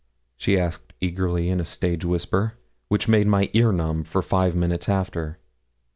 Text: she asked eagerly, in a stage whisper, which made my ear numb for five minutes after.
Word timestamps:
she 0.35 0.57
asked 0.57 0.93
eagerly, 0.99 1.47
in 1.47 1.59
a 1.59 1.63
stage 1.63 2.03
whisper, 2.03 2.57
which 2.87 3.07
made 3.07 3.27
my 3.27 3.51
ear 3.53 3.71
numb 3.71 4.03
for 4.03 4.23
five 4.23 4.55
minutes 4.55 4.89
after. 4.89 5.37